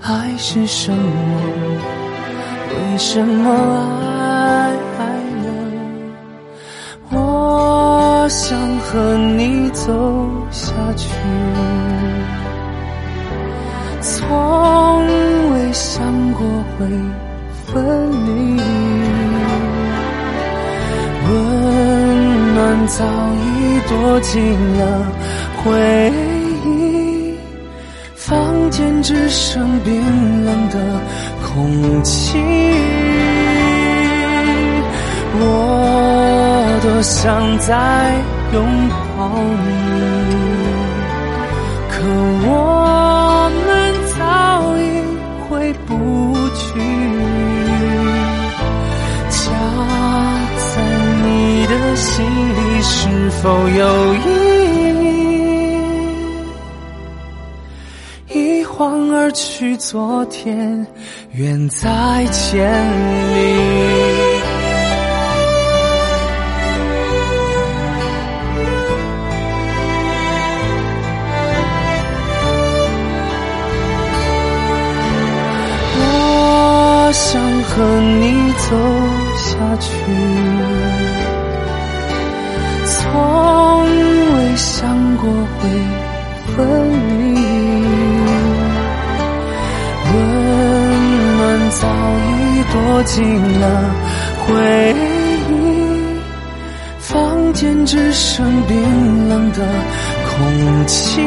[0.00, 1.00] 爱是什么？
[2.70, 5.00] 为什么爱爱
[5.42, 5.46] 了？
[7.10, 9.92] 我想和你走
[10.52, 11.08] 下去，
[14.00, 15.04] 从
[15.52, 16.46] 未想过
[16.78, 16.86] 会
[17.66, 18.91] 分离。
[22.86, 24.82] 早已躲进了
[25.56, 26.12] 回
[26.64, 27.34] 忆，
[28.14, 30.76] 房间只剩冰冷的
[31.42, 32.38] 空气。
[35.34, 37.74] 我多想再
[38.52, 38.56] 拥
[39.16, 39.28] 抱
[39.64, 39.70] 你，
[41.88, 41.94] 可
[42.44, 42.48] 我
[52.02, 54.18] 心里是否有意
[58.26, 58.60] 义？
[58.60, 60.84] 一晃而去，昨天
[61.32, 62.68] 远在千
[63.32, 63.36] 里。
[76.04, 78.76] 我想和你走
[79.36, 79.92] 下去。
[84.52, 85.70] 没想过会
[86.54, 86.58] 分
[87.18, 87.40] 离，
[90.12, 90.12] 温
[91.38, 91.40] 暖
[91.70, 91.88] 早
[92.28, 92.30] 已
[92.70, 93.16] 躲进
[93.60, 93.64] 了
[94.44, 94.94] 回
[95.48, 95.50] 忆，
[96.98, 98.76] 房间只剩冰
[99.30, 99.64] 冷的
[100.28, 101.22] 空气。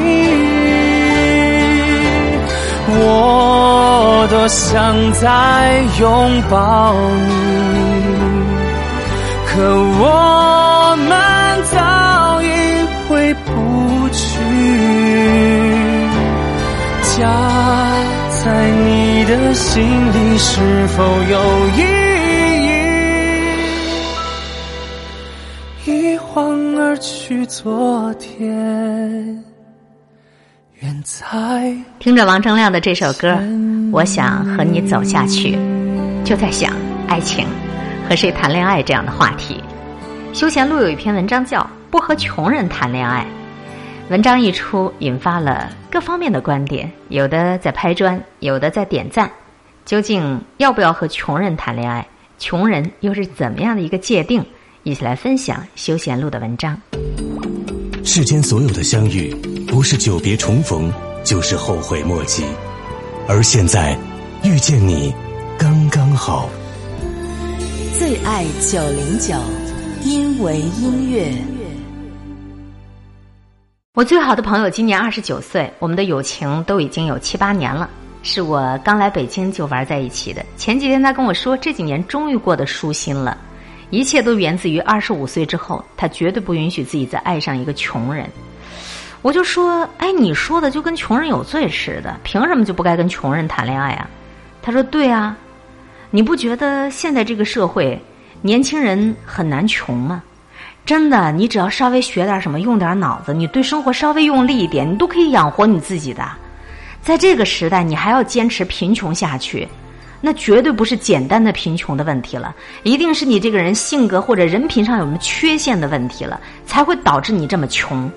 [2.88, 7.34] 我多想再拥抱你，
[9.47, 9.63] 可
[9.99, 11.36] 我们。
[11.71, 11.82] 早
[13.07, 14.39] 回不去，
[17.15, 18.03] 家
[18.43, 21.81] 在你的心里是否有意
[25.85, 25.91] 义？
[25.91, 29.43] 一晃而去，昨天
[30.79, 31.75] 远在。
[31.99, 33.37] 听着王铮亮的这首歌，
[33.91, 35.55] 我想和你走下去，
[36.23, 36.73] 就在想
[37.07, 37.45] 爱情
[38.09, 39.63] 和谁谈恋爱这样的话题。
[40.33, 41.61] 休闲路有一篇文章叫
[41.95, 43.25] 《不和穷人谈恋爱》，
[44.11, 49.31] 文章一出，引发了各方面的观点，有的在拍砖，有的在点赞。
[49.85, 52.05] 究竟要不要和穷人谈恋爱？
[52.37, 54.45] 穷人又是怎么样的一个界定？
[54.83, 56.77] 一起来分享休闲路的文章。
[58.03, 59.33] 世间所有的相遇，
[59.65, 60.91] 不是久别重逢，
[61.23, 62.43] 就是后悔莫及。
[63.25, 63.97] 而现在，
[64.43, 65.15] 遇见你，
[65.57, 66.49] 刚刚好。
[67.97, 69.33] 最爱九零九。
[70.03, 71.54] 因为音乐。
[73.95, 77.89] 我最好的朋友今年二十九岁，我们的友情都已经有七八年了，
[78.23, 80.45] 是我刚来北京就玩在一起的。
[80.57, 83.37] 前几天他跟我说，这几年终于过得舒心了，
[83.91, 88.29] 一切都源自于二十五岁之后，他绝对不允许自己再爱上一个穷人。
[89.21, 94.09] 我就说，哎，你说的就跟穷人有罪似的，凭什么就不该跟穷人谈恋爱啊？
[94.61, 95.37] 他说，对啊，
[96.11, 97.97] 你不觉得现在这个社会
[98.41, 100.21] 年轻人很难穷吗？
[100.86, 106.23] 真的，你只要稍微学点什么，用点脑子，你对生活稍微用力一点，你都可以养活你自己的。
[107.01, 109.67] 在这个时代，你还要坚持贫穷下去，
[110.21, 118.09] 那绝对不是简单的贫穷的问题了，一定是你这个人性格或者人品上有什么缺陷的问题了，才会导致你这么穷。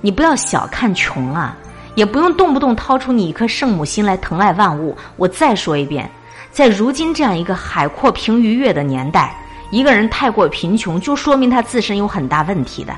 [0.00, 1.56] 你不要小看穷啊，
[1.96, 4.96] 也不用动不动掏出你一颗圣母心来疼爱万物。
[5.16, 6.08] 我再说一遍，
[6.52, 9.36] 在如今这样一个海阔凭鱼跃的年代。
[9.74, 12.94] 一个人太过贫穷，就说明他自身有很大问题的，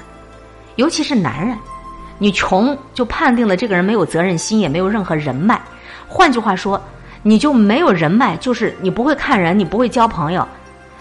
[0.75, 1.57] 尤其是男人。
[2.19, 5.59] 你穷就判定了这个人没有责任心，也没有任何人脉。
[6.07, 6.79] 换句话说，
[7.23, 10.47] 你就没有人脉，就是你不会看人，你不会交朋友。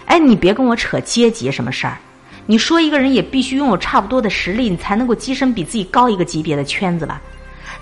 [0.06, 1.98] 哎，你别跟我扯阶级什么事儿。
[2.46, 7.20] 你说一个人也必须拥有差不多的实力，你才能够跻身比自己高一个级别的圈子吧。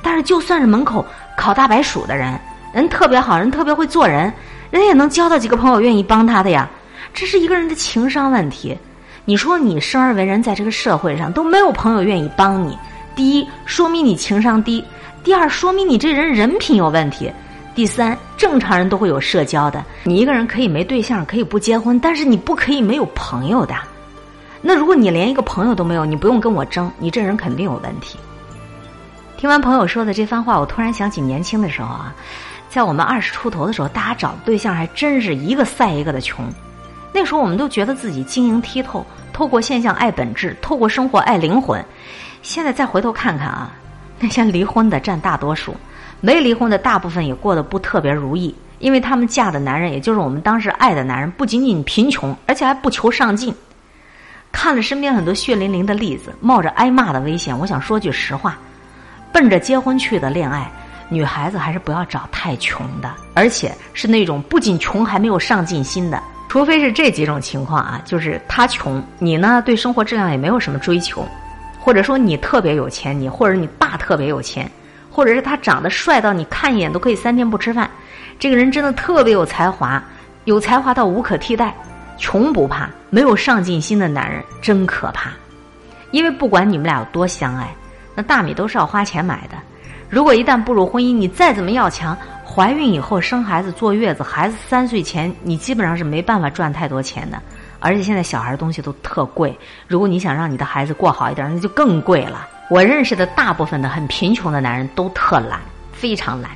[0.03, 2.37] 但是就算是门口烤大白薯的人，
[2.73, 4.33] 人特别好人，特别会做人，
[4.73, 6.69] 人也能交到几个朋友愿意帮他的呀。
[7.15, 8.77] 这是一个人的情商问题。
[9.25, 12.77] 你说你生而为人，在这个社会上都没有朋友愿意帮你。
[13.15, 14.83] 第一，说明你情商低；
[15.23, 17.31] 第二，说明你这人人品有问题；
[17.73, 19.83] 第三，正常人都会有社交的。
[20.03, 23.75] 你一个人可以没对象，可以不结婚，但是你不可以没有朋友的。
[24.61, 28.19] 那如果你连一个朋友都没有，你不用跟我争，你这人肯定有问题。
[29.39, 32.13] 听完朋友说的这番话，我突然想起年轻的时候啊，
[32.69, 36.45] 在我们二十出头的时候，大家找对象还真是一个赛一个的穷。
[37.17, 41.83] 那时候我们都觉得自己晶莹剔透，透过现象爱本质，透过生活爱灵魂。
[42.43, 43.71] 现在再回头看看啊，
[44.19, 45.77] 那些离婚的占大多数，
[46.21, 53.55] 没离婚的大部分也过得不特别如意，因为他们嫁的男人，也就是我们当时爱的男人，不仅仅贫穷，而且还不求上进。
[54.51, 58.59] 看了身边很多血淋淋的例子，冒着挨骂的危险，我想说句实话：
[59.33, 60.69] 奔着结婚去的恋爱，
[61.09, 66.21] 女孩子还是不要找太穷的，而且是那种不仅穷还没有上进心的。
[66.55, 71.27] 除非是这几种情况啊，就是他穷，你呢对生活质量也没有什么追求，
[71.81, 74.71] 或者说你特别有钱，你或者你爸特别有钱，
[75.11, 77.91] 或者是他长得帅到你看一眼都可以三天不吃饭，
[78.39, 80.01] 这个人真的特别有才华，
[80.45, 81.75] 有才华到无可替代，
[82.19, 85.31] 穷不怕，没有上进心的男人真可怕，
[86.13, 87.69] 因为不管你们俩有多相爱，
[88.15, 89.57] 那大米都是要花钱买的，
[90.09, 92.17] 如果一旦步入婚姻，你再怎么要强。
[92.47, 97.43] 怀孕以后生孩子坐月子，孩子三岁前你基本上是没办法赚太多钱的，
[97.81, 99.59] 而且现在小孩东西都特贵。
[99.89, 102.47] 如果你想让你的孩子过好一点，那就更贵了。
[102.71, 105.61] 我认识的大部分的很贫穷的男人都特懒，
[105.93, 106.53] 非常懒。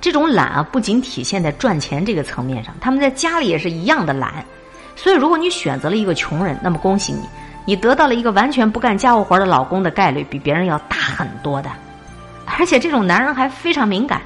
[0.00, 4.44] 这种懒啊，不仅体现在赚钱这个层面上，他们在家里也是一样的懒。
[4.96, 7.20] 所以，如果你选择了一个穷人，那么恭喜你，
[7.64, 11.70] 你得到了一个完全不干家务活的老公的概率比别人要大很多的。
[12.46, 14.20] 而且，这种男人还非常敏感。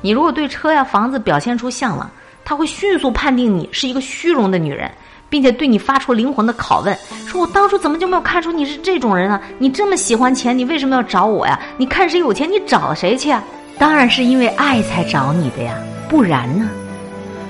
[0.00, 2.10] 你如果对车呀、房子表现出向往，
[2.44, 4.90] 他会迅速判定你是一个虚荣的女人，
[5.28, 6.96] 并且对你发出灵魂的拷问：
[7.26, 9.40] 说我当初怎么就没有看出你是这种人啊？
[9.58, 11.60] 你这么喜欢钱，你为什么要找我呀？
[11.76, 13.42] 你看谁有钱，你找谁去啊？
[13.78, 15.74] 当然是因为爱才找你的呀，
[16.08, 16.68] 不然呢？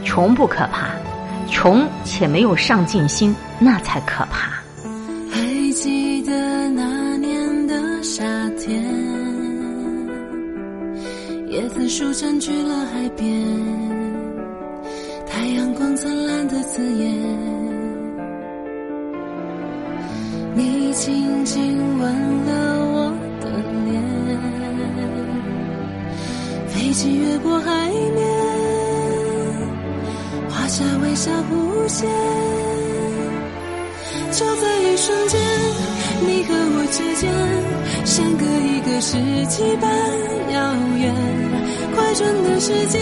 [0.05, 0.89] 穷不可怕，
[1.51, 4.51] 穷且没有上进心，那才可怕。
[5.31, 6.33] 还记得
[6.71, 8.25] 那年的夏
[8.59, 8.98] 天。
[11.51, 13.27] 椰子树占据了海边，
[15.27, 17.11] 太阳光灿烂的刺眼。
[20.55, 22.13] 你轻轻吻
[22.45, 23.49] 了我的
[23.87, 24.03] 脸，
[26.69, 28.29] 飞机越过海面，
[30.51, 32.07] 画下微笑弧线。
[34.31, 35.41] 就在一瞬间，
[36.21, 37.33] 你和我之间，
[38.05, 39.17] 相隔一个世
[39.47, 39.91] 纪般
[40.53, 40.57] 遥
[40.99, 41.15] 远。
[41.95, 43.01] 快转的时间，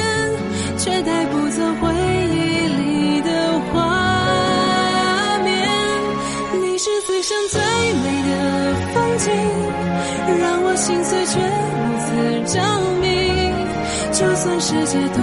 [0.78, 1.92] 却带不走回
[2.30, 3.30] 忆里的
[3.72, 3.74] 画
[5.44, 5.68] 面。
[6.62, 8.32] 你是最深最美的
[8.94, 9.26] 风景，
[10.40, 11.38] 让我心碎却
[11.76, 12.08] 如此
[12.54, 12.54] 着
[13.02, 13.04] 迷。
[14.12, 15.20] 就算世界动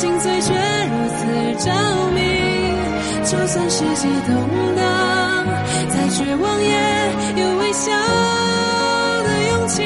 [0.00, 1.20] 心碎却如此
[1.62, 1.70] 着
[2.14, 2.18] 迷。
[3.22, 4.32] 就算世界动
[4.74, 4.82] 荡，
[5.90, 6.72] 再绝望也
[7.36, 9.82] 有微笑的勇气。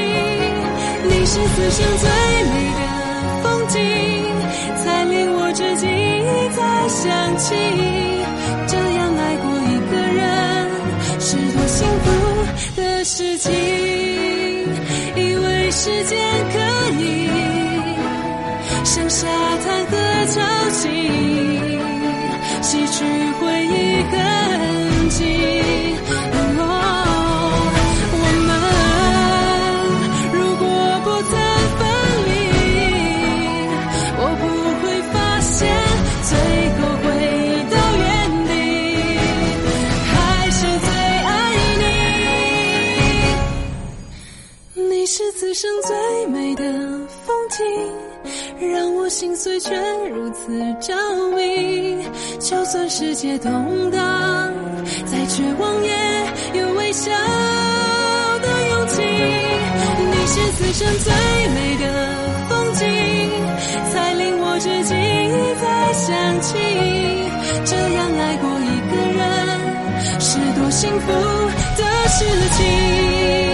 [1.03, 2.07] 你是此生最
[2.47, 2.79] 美的
[3.43, 3.75] 风景，
[4.85, 7.03] 才令我至今一再想
[7.37, 7.53] 起。
[8.67, 10.23] 这样爱过一个人，
[11.19, 12.07] 是多幸福
[12.81, 13.51] 的事情。
[15.17, 16.17] 以为时间
[16.53, 16.57] 可
[18.85, 19.27] 像沙
[19.57, 20.85] 滩和潮汐。
[22.61, 23.03] 洗去
[23.41, 25.64] 回忆痕迹。
[49.15, 49.73] 心碎却
[50.09, 50.51] 如此
[50.81, 50.93] 着
[51.33, 52.05] 迷。
[52.37, 54.53] 就算世界动荡，
[55.05, 57.09] 再绝望也有微笑
[58.41, 59.01] 的勇气。
[60.11, 61.13] 你是此生最
[61.55, 61.85] 美的
[62.49, 62.83] 风景，
[63.93, 64.97] 才令我至今
[65.31, 65.63] 一再
[65.93, 66.51] 想起。
[67.63, 69.23] 这样爱过一个人，
[70.19, 70.27] 是
[70.59, 71.07] 多幸福
[71.77, 72.25] 的事
[72.57, 73.44] 情。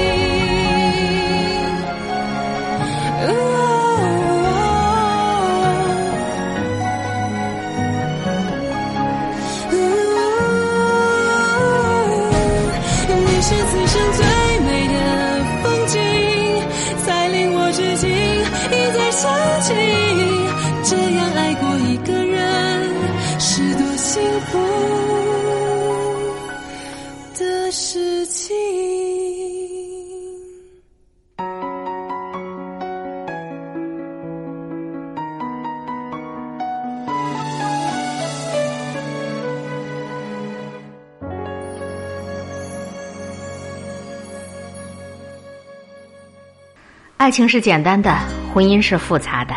[47.21, 48.17] 爱情是简单的，
[48.51, 49.53] 婚姻是复杂的。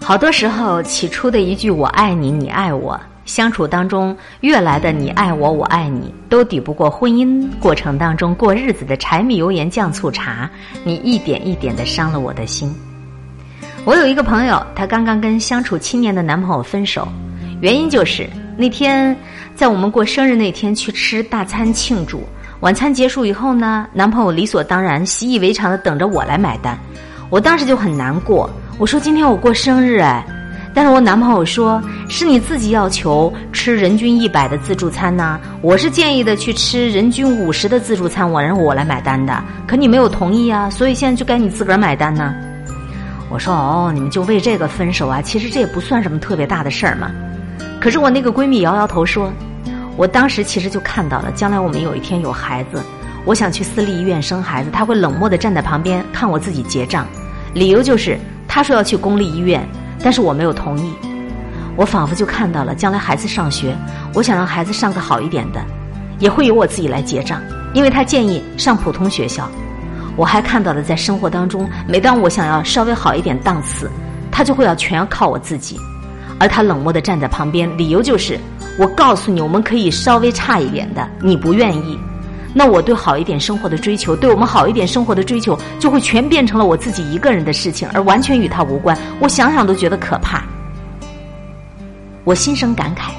[0.00, 10.48] 好多时候，起初的一句“我爱你，你爱我”，相处当中越来的“你爱我，我爱你”，都抵不过婚姻过程当中过日子的柴米油盐酱醋茶。
[10.84, 12.72] 你一点一点的伤了我的心。
[13.84, 17.08] 我有一个朋友，她刚刚跟相处七年的男朋友分手，
[17.60, 19.16] 原因就是那天
[19.56, 22.22] 在我们过生日那天去吃大餐庆祝。
[22.60, 26.76] 晚餐结束以后呢，男朋友理所当然、习以为常的等着我来买单，
[27.30, 28.50] 我当时就很难过。
[28.78, 30.26] 我说：“今天我过生日哎。”
[30.74, 31.80] 但是我男朋友说
[32.10, 39.40] ：“是你自己要求吃人均一百的自助餐呢，我是建议的去吃人均五十的自助餐，我让我来买单的。
[39.66, 42.34] 可你没有同意啊，所以现在就该你自个儿买单呢。”
[43.30, 45.22] 我说：“哦，你们就为这个分手啊？
[45.22, 47.10] 其实这也不算什么特别大的事儿嘛。”
[47.80, 49.32] 可是我那个闺蜜摇摇头说。
[49.98, 52.80] 我当时其实就看到了，将来我们有一天有孩子，
[53.24, 57.04] 我想去私立医院生孩子，他会冷漠的站在旁边看我自己结账，
[57.52, 59.68] 理由就是他说要去公立医院，
[60.00, 60.92] 但是我没有同意。
[61.74, 63.76] 我仿佛就看到了将来孩子上学，
[64.14, 65.60] 我想让孩子上个好一点的，
[66.20, 67.42] 也会由我自己来结账，
[67.74, 69.50] 因为他建议上普通学校。
[70.14, 73.90] 我还看到了在生活当中，每当我想要稍微好一点档次，
[74.30, 75.76] 他就会要全靠我自己，
[76.38, 78.38] 而他冷漠的站在旁边，理由就是。
[78.78, 81.98] 我告诉你，我们可以稍微差一点的，你不愿意，
[82.54, 88.96] 那我对好一点生活的追求，对我们好一点生活的追求，就会全变成了我自己一个人的事情，而完全与他无关。
[89.18, 90.44] 我想想都觉得可怕。
[92.22, 93.10] 我心生感慨，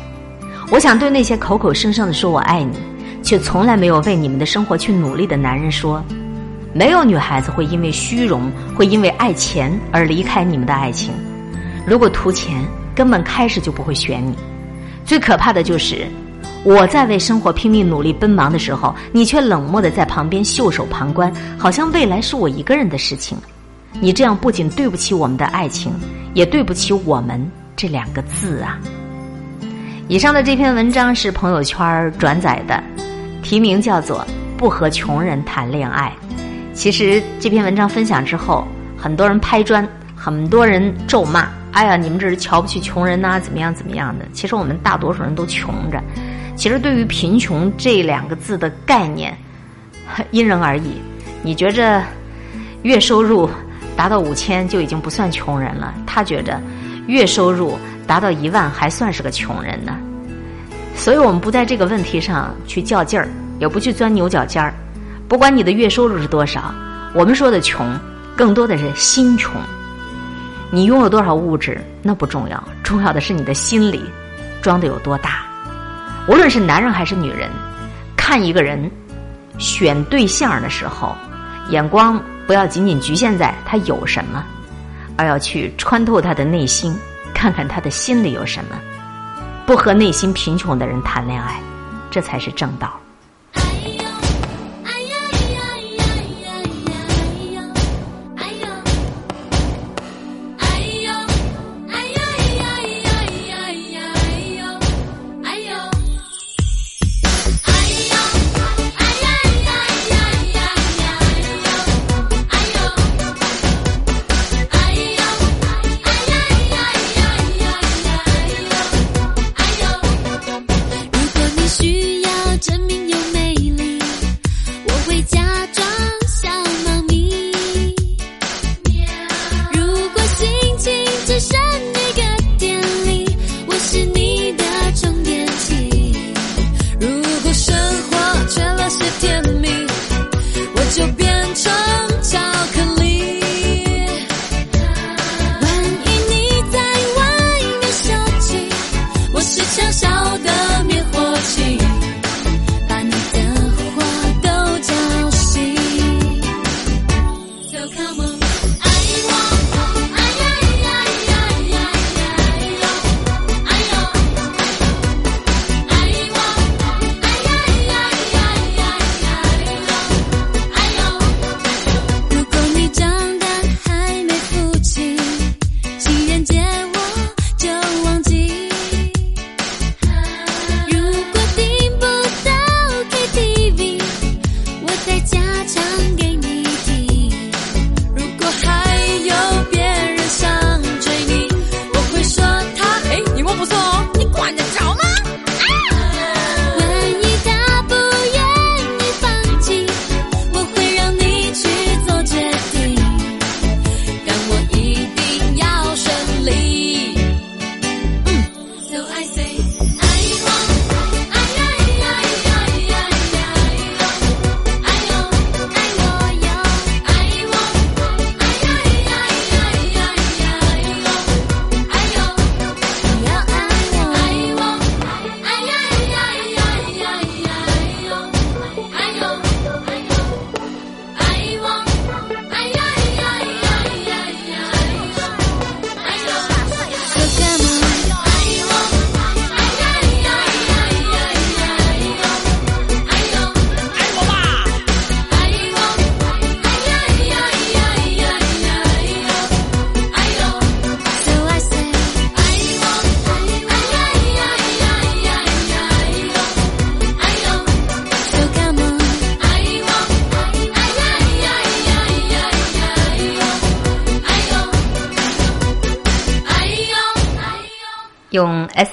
[0.72, 2.78] 我想对那些口口声声的说我爱你，
[3.22, 6.02] 却从来没有为你们的生活去努力的男人说，
[6.74, 11.12] 没有女孩子会因为虚荣，会因为爱钱而离开你们的爱情。
[11.86, 12.64] 如果图钱，
[12.96, 14.36] 根本开始就不会选你。
[15.10, 16.06] 最可怕的就是，
[16.64, 23.36] 我在为生活拼命努力奔忙的时候，你却冷漠的在旁边袖手旁观，好像未来是我一个人的事情。
[24.00, 25.92] 你这样不仅对不起我们的爱情，
[26.36, 27.44] 也对不起我们
[27.76, 28.78] 这两个字啊！
[30.08, 32.80] 以上的这篇文章是朋友圈转载的，
[33.42, 34.20] 题名叫做
[34.60, 36.16] 《不和穷人谈恋爱》。
[36.76, 38.64] 其实这篇文章分享之后，
[38.96, 39.84] 很多人拍砖，
[40.16, 41.50] 很多人咒骂。
[41.72, 43.40] 哎呀，你们这是瞧不起穷人呐？
[43.40, 44.26] 怎么样怎么样的？
[44.34, 46.02] 其实我们大多数人都穷着。
[46.56, 49.38] 其实对于贫穷这两个字的概念，
[50.32, 51.00] 因人而异。
[51.42, 52.04] 你觉着
[52.82, 53.50] 月收入
[53.96, 56.60] 达到五千就已经不算穷人了，他觉着
[57.08, 59.96] 月收入达到一万还算是个穷人呢。
[60.96, 64.74] 所以我们不在这个问题上去较劲儿，也不去钻牛角尖儿。
[65.30, 66.74] 不管你的月收入是多少，
[67.14, 67.88] 我们说的穷，
[68.36, 69.54] 更多的是心穷。
[70.72, 74.04] 你拥有多少物质那不重要，重要的是你的心里
[74.62, 75.44] 装的有多大。
[76.28, 77.50] 无论是男人还是女人，
[78.16, 78.90] 看一个人
[79.58, 81.16] 选对象的时候，
[81.70, 84.44] 眼光不要仅仅局限在他有什么，
[85.18, 86.96] 而要去穿透他的内心，
[87.34, 88.80] 看看他的心里有什么。
[89.66, 91.60] 不和内心贫穷的人谈恋爱，
[92.12, 92.94] 这才是正道。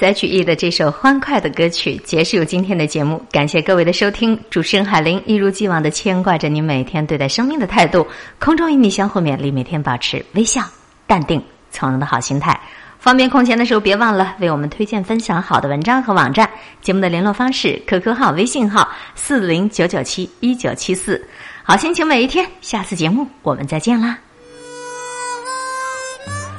[0.07, 4.39] H E 的这首欢快的歌曲结束今天的节目，感谢各位的收听。
[4.49, 8.07] 主持人海玲一如既往的牵挂着你每天对待生命的态度，
[8.39, 10.63] 空中与你相互勉励，每天保持微笑、
[11.05, 12.57] 淡定、从容的好心态。
[12.99, 16.49] 方便空闲的时候，别忘了为我们推荐分享好的文章和网站。
[16.81, 21.21] 节目的联络方式：QQ 号、微信号四零九九七一九七四。
[21.63, 24.17] 好心情每一天，下次节目我们再见啦！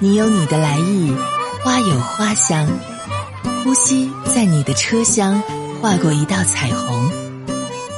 [0.01, 1.17] 你有你的来意。
[1.61, 2.69] 花有花香，
[3.65, 5.43] 呼吸在你的车厢
[5.81, 7.11] 划过一道彩虹，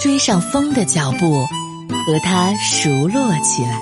[0.00, 3.80] 追上风的脚步，和它熟络起来。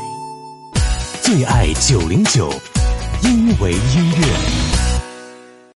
[1.22, 2.52] 最爱九零九，
[3.22, 4.67] 因为音乐。